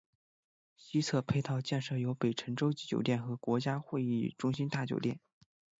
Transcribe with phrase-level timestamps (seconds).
[0.75, 5.19] 西侧配套建设有北辰洲际酒店和国家会议中心大酒店。